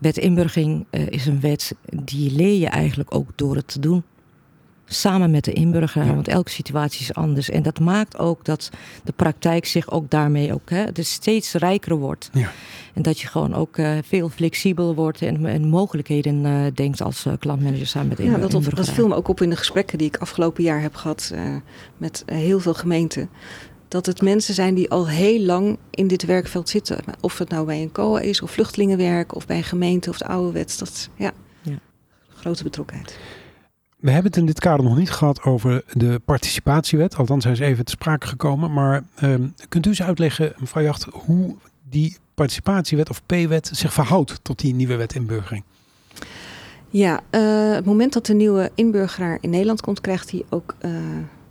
[0.01, 1.75] Wet inburgering eh, is een wet
[2.05, 4.03] die leer je eigenlijk ook door het te doen.
[5.01, 6.15] Samen met de inburgeraar, Ja.
[6.15, 7.51] want elke situatie is anders.
[7.51, 8.71] En dat maakt ook dat
[9.05, 12.31] de praktijk zich ook daarmee ook hè, dus steeds rijker wordt.
[12.33, 12.51] Ja.
[12.95, 17.27] En dat je gewoon ook eh, veel flexibeler wordt en, en mogelijkheden eh, denkt als
[17.27, 19.57] eh, klantmanager samen met de Ja, inbur- dat, dat, viel me ook op in de
[19.57, 21.41] gesprekken die ik afgelopen jaar heb gehad eh,
[21.97, 23.29] met heel veel gemeenten.
[23.89, 26.99] Dat het mensen zijn die al heel lang in dit werkveld zitten.
[27.21, 30.27] Of het nou bij een COA is, of vluchtelingenwerk, of bij een gemeente of de
[30.27, 30.79] oude wet.
[30.79, 31.79] Dat, ja, Ja.
[32.29, 33.19] grote betrokkenheid.
[34.05, 37.17] We hebben het in dit kader nog niet gehad over de participatiewet.
[37.17, 38.73] Althans, hij is even te sprake gekomen.
[38.73, 41.57] Maar ehm, kunt u eens uitleggen, mevrouw Jacht, hoe
[41.91, 45.63] die participatiewet of P-wet zich verhoudt tot die nieuwe wet inburgering?
[46.89, 50.91] Ja, eh, het moment dat de nieuwe inburgeraar in Nederland komt, krijgt hij ook eh,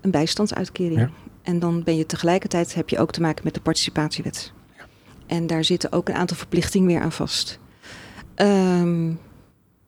[0.01, 0.99] een bijstandsuitkering.
[0.99, 1.09] Ja.
[1.41, 4.53] En dan ben je tegelijkertijd heb je ook te maken met de participatiewet.
[5.27, 7.59] En daar zitten ook een aantal verplichtingen weer aan vast.
[8.35, 9.11] Ehm,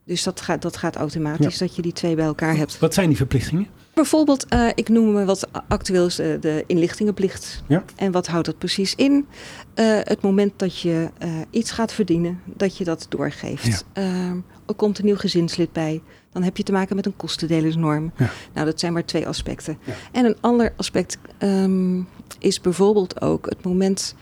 [0.05, 2.79] dus dat gaat, dat gaat automatisch, dat je die twee bij elkaar hebt.
[2.79, 3.67] Wat zijn die verplichtingen?
[3.93, 7.63] Bijvoorbeeld, eh, ik noem me wat actueel is de, de inlichtingenplicht.
[7.67, 7.83] Ja.
[7.95, 9.25] En wat houdt dat precies in?
[9.73, 13.85] Eh, het moment dat je eh, iets gaat verdienen, dat je dat doorgeeft.
[13.93, 16.01] Ehm, er komt een nieuw gezinslid bij.
[16.31, 18.11] Dan heb je te maken met een kostendelersnorm.
[18.17, 18.29] Ja.
[18.53, 19.77] Nou, dat zijn maar twee aspecten.
[19.83, 19.93] Ja.
[20.11, 22.01] En een ander aspect ehm,
[22.39, 24.15] is bijvoorbeeld ook het moment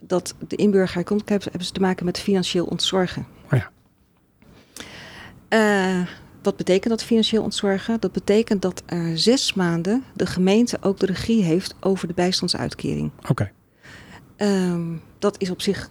[0.00, 3.26] dat de inburger komt, heb- hebben ze te maken met financieel ontzorgen.
[5.48, 6.00] Eh,
[6.42, 8.00] wat betekent dat financieel ontzorgen?
[8.00, 13.10] Dat betekent dat er zes maanden de gemeente ook de regie heeft over de bijstandsuitkering.
[13.28, 13.50] Oké,
[14.38, 15.90] Ehm, dat is op zich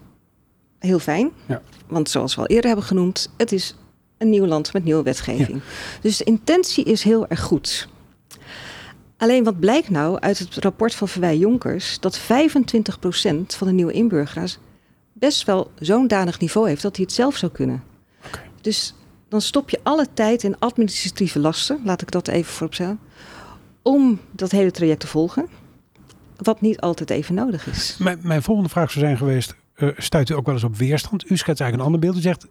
[0.80, 1.32] heel fijn.
[1.46, 1.62] Ja.
[1.88, 3.76] Want zoals we al eerder hebben genoemd, het is
[4.18, 5.62] een nieuw land met nieuwe wetgeving.
[6.02, 7.88] Dus de intentie is heel erg goed.
[9.18, 13.92] Alleen wat blijkt nou uit het rapport van Verwij Jonkers, dat 25% van de nieuwe
[13.92, 14.58] inburgeraars
[15.14, 17.84] best wel zo'n danig niveau heeft dat hij het zelf zou kunnen.
[18.26, 18.40] Oké.
[18.62, 18.94] Dus
[19.30, 23.00] dan stop je alle tijd in administratieve lasten, laat ik dat even vooropstellen,
[23.82, 25.48] om dat hele traject te volgen.
[26.38, 27.96] Wat niet altijd even nodig is.
[28.00, 31.30] Mijn, mijn volgende vraag zou zijn geweest, eh, stuit u ook wel eens op weerstand?
[31.30, 32.18] U schetst eigenlijk een ander beeld.
[32.18, 32.48] U zegt,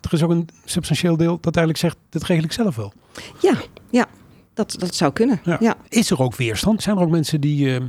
[0.00, 2.92] er is ook een substantieel deel dat eigenlijk zegt, dit regel ik zelf wel.
[3.40, 3.54] Ja,
[3.90, 4.06] ja
[4.54, 5.40] dat, dat zou kunnen.
[5.44, 5.56] Ja.
[5.60, 5.76] Ja.
[5.88, 6.82] Is er ook weerstand?
[6.82, 7.82] Zijn er ook mensen die, eh,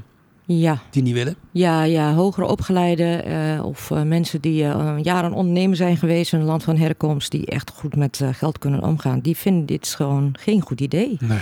[0.45, 1.35] Ja, die niet willen?
[1.51, 6.39] Ja, ja, hoger opgeleide eh, of eh, mensen die eh, jaren ondernemer zijn geweest in
[6.39, 10.35] een land van herkomst, die echt goed met geld kunnen omgaan, die vinden dit gewoon
[10.39, 11.17] geen goed idee.
[11.19, 11.39] Nee.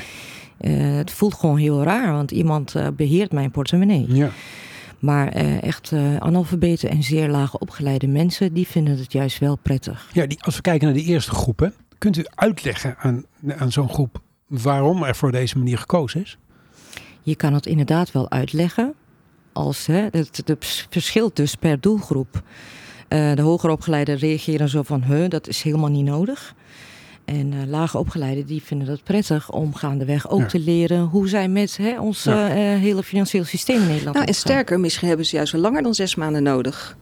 [0.98, 4.06] Het voelt gewoon heel raar, want iemand eh, beheert mijn portemonnee.
[4.08, 4.30] Ja.
[5.00, 5.28] Maar
[5.62, 10.10] echt eh analfabeten en zeer laag opgeleide mensen, die vinden het juist wel prettig.
[10.14, 13.26] Ja, die, als we kijken naar die eerste groep, hè, kunt u uitleggen aan,
[13.58, 16.38] aan zo'n groep waarom er voor deze manier gekozen is?
[17.22, 18.94] Je kan het inderdaad wel uitleggen.
[19.54, 22.42] Als hè, het, het verschilt dus per doelgroep.
[23.08, 26.54] Eh, de hoger opgeleiden reageren zo van, huh, dat is helemaal niet nodig.
[27.26, 30.46] En eh lage opgeleiden die vinden het prettig om gaandeweg ook Ja.
[30.46, 32.50] te leren hoe zij met hè, ons Ja.
[32.50, 35.84] eh, hele financieel systeem in Nederland Nou, en sterker, misschien hebben ze juist wel langer
[35.84, 36.98] dan zes maanden nodig.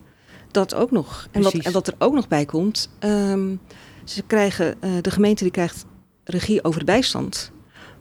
[0.51, 1.27] Dat ook nog.
[1.31, 3.55] En wat, en wat er ook nog bij komt, ehm,
[4.03, 5.85] ze krijgen, eh, de gemeente die krijgt
[6.23, 7.51] regie over de bijstand.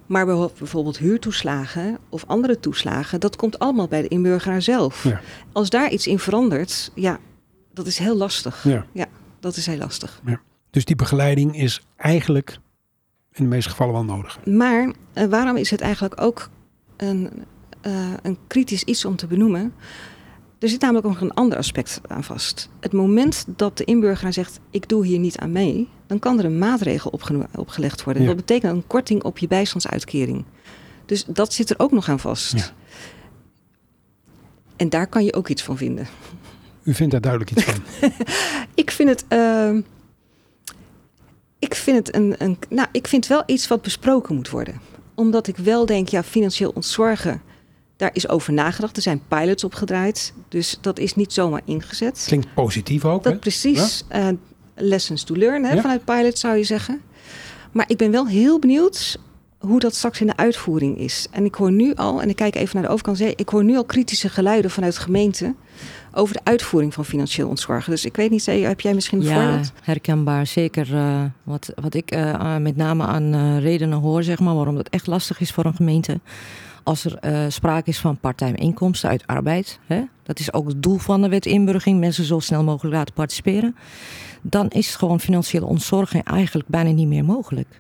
[0.07, 5.05] Maar bijvo- bijvoorbeeld huurtoeslagen of andere toeslagen, dat komt allemaal bij de inburgeraar zelf.
[5.05, 5.21] Ja.
[5.53, 7.19] Als daar iets in verandert, ja,
[7.73, 8.65] dat is heel lastig.
[8.93, 9.07] Ja.
[9.41, 10.21] Dat is heel lastig.
[10.71, 12.59] Dus die begeleiding is eigenlijk
[13.33, 14.45] in de meeste gevallen wel nodig.
[14.45, 16.51] Maar eh, waarom is het eigenlijk ook
[16.97, 17.31] een,
[17.81, 19.75] eh, een kritisch iets om te benoemen?
[20.67, 22.69] Er zit namelijk ook nog een ander aspect aan vast.
[22.81, 26.45] Het moment dat de inburgeraar zegt: Ik doe hier niet aan mee, dan kan er
[26.45, 27.21] een maatregel
[27.55, 28.23] opgelegd worden.
[28.23, 28.29] Ja.
[28.29, 30.45] Dat betekent een korting op je bijstandsuitkering.
[31.05, 32.53] Dus dat zit er ook nog aan vast.
[32.53, 32.65] Ja.
[34.77, 36.07] En daar kan je ook iets van vinden.
[36.83, 37.83] U vindt daar duidelijk iets van.
[38.75, 39.25] Ik vind het.
[39.29, 39.77] eh,
[41.59, 42.59] ik vind het een, een.
[42.69, 44.81] Nou, ik vind wel iets wat besproken moet worden.
[45.15, 47.43] Omdat ik wel denk, ja, financieel ontzorgen.
[47.97, 48.97] Daar is over nagedacht.
[48.97, 50.33] Er zijn pilots opgedraaid.
[50.49, 52.25] Dus dat is niet zomaar ingezet.
[52.27, 53.25] Klinkt positief ook.
[53.25, 53.31] Hè?
[53.31, 54.05] Dat precies.
[54.09, 54.29] eh,
[54.75, 55.81] lessons to learn hè, Ja.
[55.81, 57.01] vanuit pilots zou je zeggen.
[57.73, 59.19] Maar ik ben wel heel benieuwd
[59.59, 61.27] hoe dat straks in de uitvoering is.
[61.31, 63.77] En ik hoor nu al, en ik kijk even naar de overkant, ik hoor nu
[63.77, 65.55] al kritische geluiden vanuit de gemeente
[66.13, 67.91] over de uitvoering van financieel ontzorgen.
[67.91, 69.73] Dus ik weet niet, heb jij misschien een Ja, voorbeeld?
[69.83, 70.47] herkenbaar.
[70.47, 74.77] Zeker eh, wat, wat ik eh, met name aan eh, redenen hoor, zeg maar, waarom
[74.77, 76.21] het echt lastig is voor een gemeente.
[76.87, 80.83] Als er uh, sprake is van parttime inkomsten uit arbeid, hè, dat is ook het
[80.83, 83.77] doel van de wet inburgering, mensen zo snel mogelijk laten participeren,
[84.43, 87.79] dan is gewoon financiële ontzorging eigenlijk bijna niet meer mogelijk.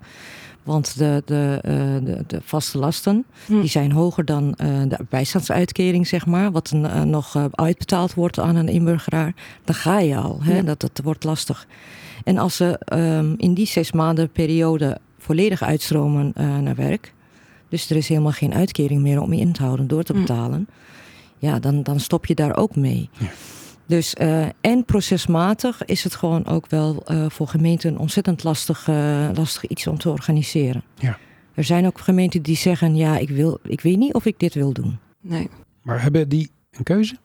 [0.62, 3.61] Want de, de, uh, de, de, vaste lasten hm.
[3.61, 6.53] die zijn hoger dan uh, de bijstandsuitkering, zeg maar.
[6.53, 6.73] Wat
[7.05, 9.35] nog uitbetaald wordt aan een inburgeraar.
[9.64, 10.38] Dan ga je al.
[10.42, 10.64] Hè?
[10.64, 11.66] Dat, dat wordt lastig.
[12.25, 17.14] En als ze um, in die zes maanden periode volledig uitstromen naar werk.
[17.77, 20.21] Dus er is helemaal geen uitkering meer om je in te houden door te hm.
[20.21, 20.69] betalen.
[21.39, 23.11] Ja, dan, dan stop je daar ook mee.
[23.19, 23.27] Ja.
[23.87, 28.89] Dus uh, en procesmatig is het gewoon ook wel uh, voor gemeenten een ontzettend lastig,
[28.89, 30.83] uh, lastig iets om te organiseren.
[30.95, 31.19] Ja.
[31.55, 34.55] Er zijn ook gemeenten die zeggen: ja, ik, wil, ik weet niet of ik dit
[34.55, 34.99] wil doen.
[35.21, 35.49] Nee.
[35.83, 37.17] Maar hebben die een keuze?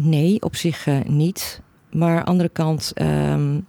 [0.00, 1.60] nee, op zich niet.
[1.90, 3.66] Maar aan de andere kant um,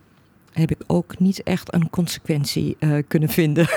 [0.57, 3.67] heb ik ook niet echt een consequentie kunnen vinden.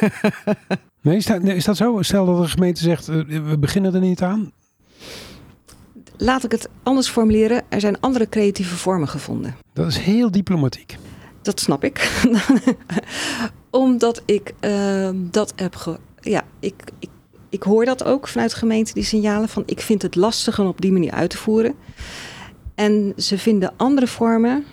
[1.03, 2.03] nee, is dat, is dat zo?
[2.03, 4.53] Stel dat een gemeente zegt: we beginnen er niet aan
[6.21, 7.63] laat ik het anders formuleren.
[7.69, 9.57] Er zijn andere creatieve vormen gevonden.
[9.73, 10.97] Dat is heel diplomatiek.
[11.43, 12.23] Dat snap ik.
[13.71, 15.77] Omdat ik uh, dat heb.
[15.77, 17.09] Ge ja, ik, ik,
[17.49, 20.67] ik hoor dat ook vanuit de gemeente, die signalen van ik vind het lastig om
[20.67, 21.75] op die manier uit te voeren.
[22.75, 24.65] En ze vinden andere vormen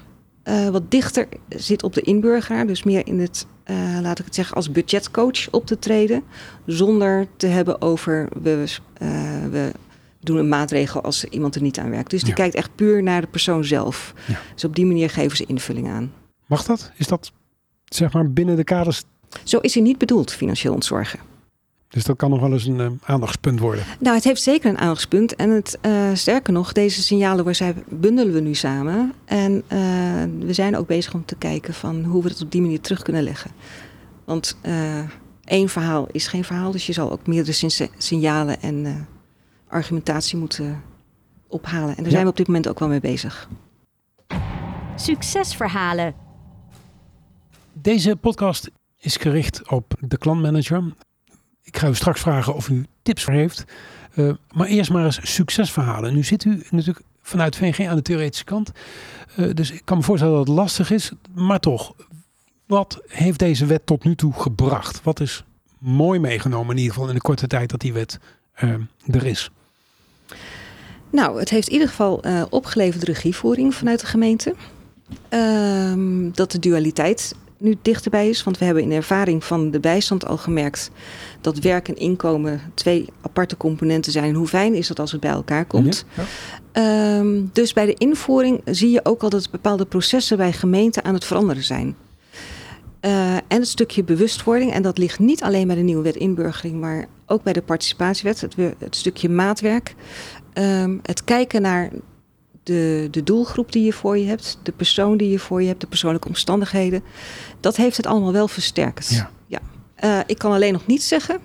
[0.48, 2.68] uh, wat dichter zit op de inburgeraar.
[2.68, 6.24] Dus meer in het, uh, laat ik het zeggen, als budgetcoach op te treden.
[6.66, 8.66] Zonder te hebben over we,
[9.02, 9.72] uh, we
[10.20, 12.10] doen een maatregel als iemand er niet aan werkt.
[12.10, 14.14] Dus die kijkt echt puur naar de persoon zelf.
[14.28, 14.40] Ja.
[14.54, 16.14] Dus op die manier geven ze invulling aan.
[16.46, 16.92] Mag dat?
[16.96, 17.32] Is dat
[17.86, 19.04] zeg maar binnen de kaders?
[19.44, 21.20] Zo is hij niet bedoeld, financieel ontzorgen.
[21.90, 23.84] Dus dat kan nog wel eens een uh, aandachtspunt worden.
[24.00, 25.36] Nou, het heeft zeker een aandachtspunt.
[25.36, 29.14] En het, uh, sterker nog, deze signalen waar zij bundelen we nu samen.
[29.26, 32.62] En uh, we zijn ook bezig om te kijken van hoe we het op die
[32.62, 33.52] manier terug kunnen leggen.
[34.26, 34.58] Want
[35.44, 36.72] één verhaal is geen verhaal.
[36.72, 39.08] Dus je zal ook meerdere signalen en
[39.68, 40.82] argumentatie moeten
[41.48, 41.98] ophalen.
[41.98, 43.50] En daar zijn we op dit moment ook wel mee bezig.
[44.96, 46.14] Succesverhalen.
[47.74, 50.84] Deze podcast is gericht op de klantmanager.
[51.68, 53.64] Ik ga u straks vragen of u tips voor heeft.
[54.16, 56.14] Uh, maar eerst maar eens succesverhalen.
[56.14, 58.72] Nu zit u natuurlijk vanuit VNG aan de theoretische kant.
[59.36, 61.12] Uh, dus ik kan me voorstellen dat het lastig is.
[61.34, 61.94] Maar toch,
[62.66, 65.04] wat heeft deze wet tot nu toe gebracht?
[65.04, 65.44] Wat is
[65.78, 68.20] mooi meegenomen in ieder geval in de korte tijd dat die wet
[68.64, 68.74] uh,
[69.06, 69.52] er is?
[71.10, 74.56] Nou, het heeft in ieder geval opgeleverd regievoering vanuit de gemeente.
[75.30, 78.44] Uh, dat de dualiteit nu dichterbij is.
[78.44, 80.92] Want we hebben in ervaring van de bijstand al gemerkt
[81.42, 84.36] dat werk en inkomen twee aparte componenten zijn.
[84.36, 86.06] Hoe fijn is dat als het bij elkaar komt?
[86.16, 87.20] Ja, ja.
[87.22, 91.14] Uh, dus bij de invoering zie je ook al dat bepaalde processen bij gemeenten aan
[91.14, 91.96] het veranderen zijn.
[93.02, 96.80] Uh, en het stukje bewustwording, en dat ligt niet alleen bij de nieuwe wet inburgering,
[96.80, 99.96] maar ook bij de participatiewet, het, het stukje maatwerk.
[100.54, 101.90] Um, het kijken naar
[102.68, 105.82] de, de doelgroep die je voor je hebt, de persoon die je voor je hebt,
[105.82, 107.04] de persoonlijke omstandigheden.
[107.60, 109.10] Dat heeft het allemaal wel versterkt.
[109.10, 109.30] Ja.
[109.48, 109.60] ja.
[110.04, 111.40] Uh, ik kan alleen nog niet zeggen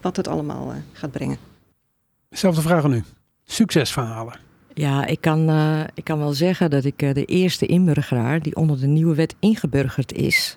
[0.00, 1.36] wat het allemaal uh, gaat brengen.
[2.30, 3.04] Zelfde vraag aan u.
[3.44, 4.38] Succesverhalen.
[4.74, 8.80] Ja, ik kan, uh, ik kan wel zeggen dat ik de eerste inburgeraar die onder
[8.80, 10.56] de nieuwe wet ingeburgerd is,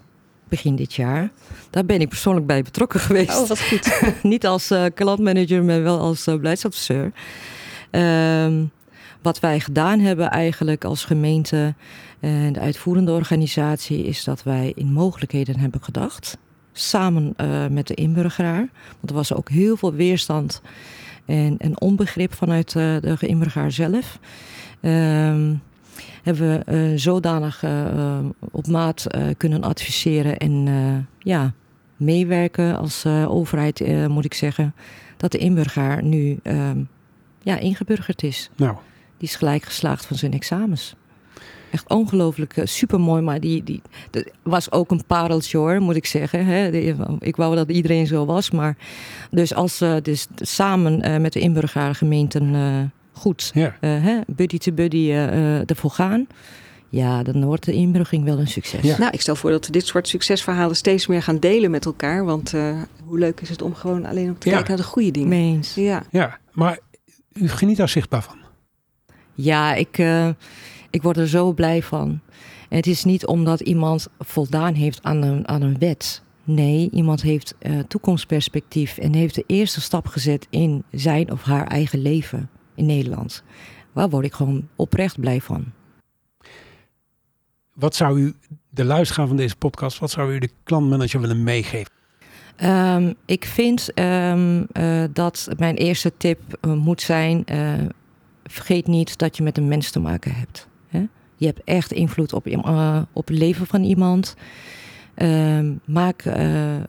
[0.49, 1.31] begin dit jaar.
[1.69, 3.41] Daar ben ik persoonlijk bij betrokken geweest.
[3.41, 4.01] Oh, wat goed.
[4.23, 7.11] Niet als uh, klantmanager, maar wel als uh, beleidsadviseur.
[7.91, 8.71] Um,
[9.21, 11.75] wat wij gedaan hebben eigenlijk als gemeente
[12.19, 14.03] en de uitvoerende organisatie...
[14.03, 16.37] is dat wij in mogelijkheden hebben gedacht.
[16.71, 18.69] Samen uh, met de inburgeraar.
[18.99, 20.61] Want er was ook heel veel weerstand
[21.25, 24.19] en, onbegrip vanuit de inburgeraar zelf...
[24.81, 25.61] Um,
[26.23, 27.63] hebben we uh, zodanig
[28.51, 31.53] op maat kunnen adviseren en ja,
[31.95, 34.73] meewerken als overheid, moet ik zeggen,
[35.17, 36.79] dat de inburger nu ehm,
[37.41, 38.49] ja, ingeburgerd is.
[38.55, 38.75] Nou.
[39.17, 40.95] Die is gelijk geslaagd van zijn examens.
[41.71, 46.45] Echt ongelooflijk supermooi, maar die, die dat was ook een pareltje hoor, moet ik zeggen.
[46.45, 46.71] Hè.
[47.19, 48.77] Ik wou dat iedereen zo was, maar
[49.31, 52.53] dus als we dus samen met de inburgergemeenten
[53.17, 53.75] goed ja.
[53.81, 56.27] uh, hè, buddy to buddy uh, ervoor gaan.
[56.89, 58.81] Ja, dan wordt de inbrugging wel een succes.
[58.81, 58.97] Ja.
[58.97, 62.25] Nou, ik stel voor dat we dit soort succesverhalen steeds meer gaan delen met elkaar.
[62.25, 64.55] Want uh, hoe leuk is het om gewoon alleen op te ja.
[64.55, 65.29] kijken naar de goede dingen.
[65.29, 65.75] Meens.
[65.75, 66.03] Ja.
[66.11, 66.79] ja, maar
[67.33, 68.37] u geniet daar zichtbaar van.
[69.37, 70.29] Ja, ik, uh,
[70.89, 72.19] ik word er zo blij van.
[72.69, 76.21] En het is niet omdat iemand voldaan heeft aan een, aan een wet.
[76.43, 81.67] Nee, iemand heeft uh, toekomstperspectief en heeft de eerste stap gezet in zijn of haar
[81.67, 83.43] eigen leven in Nederland.
[83.91, 85.65] Waar word ik gewoon oprecht blij van.
[87.73, 88.33] Wat zou u,
[88.69, 91.91] de luisteraar van deze podcast, wat zou u de klantmanager willen meegeven?
[92.55, 97.73] Ehm, ik vind ehm, eh, dat mijn eerste tip eh, moet zijn: eh,
[98.47, 100.67] vergeet niet dat je met een mens te maken hebt.
[100.87, 101.05] Hè?
[101.35, 104.35] Je hebt echt invloed op, uh, op het leven van iemand.
[105.15, 106.23] Ehm, maak,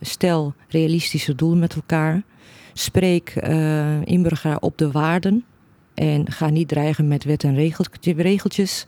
[0.00, 2.22] stel realistische doelen met elkaar.
[2.72, 3.34] Spreek
[4.04, 5.44] inburger op de waarden.
[5.94, 7.54] En ga niet dreigen met wet en
[8.02, 8.86] regeltjes.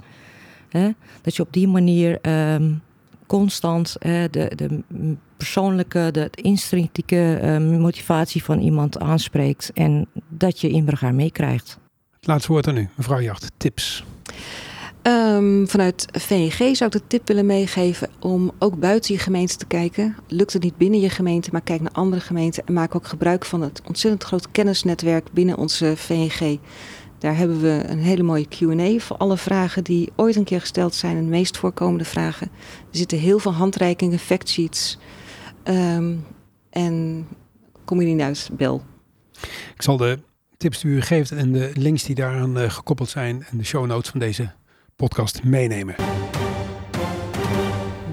[0.69, 0.91] Hè?
[1.23, 2.21] Dat je op die manier
[3.27, 4.83] constant de, de
[5.41, 11.79] persoonlijke, de instinctieve uh, motivatie van iemand aanspreekt en dat je inburger meekrijgt.
[12.31, 13.53] Laatste woord aan u, mevrouw Jacht.
[13.57, 14.05] Tips.
[15.03, 19.67] Um, vanuit VNG zou ik de tip willen meegeven om ook buiten je gemeente te
[19.67, 20.17] kijken.
[20.29, 23.45] Lukt het niet binnen je gemeente, maar kijk naar andere gemeenten en maak ook gebruik
[23.45, 26.59] van het ontzettend groot kennisnetwerk binnen onze VNG.
[27.19, 30.95] Daar hebben we een hele mooie QA voor alle vragen die ooit een keer gesteld
[30.95, 32.51] zijn en de meest voorkomende vragen.
[32.91, 34.99] Er zitten heel veel handreikingen, factsheets.
[35.65, 36.25] Um,
[36.71, 37.27] en
[37.85, 38.83] kom je niet uit, bel.
[39.75, 40.19] Ik zal de
[40.61, 43.87] tips die u geeft en de links die daaraan uh, gekoppeld zijn en de show
[43.87, 44.51] notes van deze
[44.97, 45.95] podcast meenemen.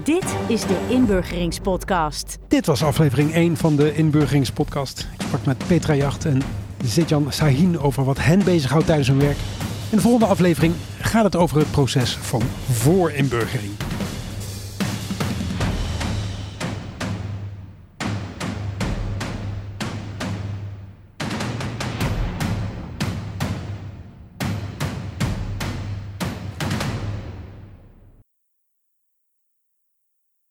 [0.04, 2.38] Dit is de Inburgeringspodcast.
[2.48, 5.08] Dit was aflevering 1 van de Inburgeringspodcast.
[5.18, 6.42] Ik sprak met Petra Jacht en
[6.84, 9.38] Zitjan Sahin over wat hen bezighoudt tijdens hun werk.
[9.90, 13.87] In de volgende aflevering gaat het over het proces van voorinburgering.